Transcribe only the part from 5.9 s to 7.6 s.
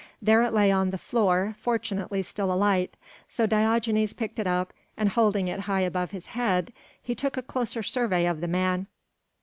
his head he took a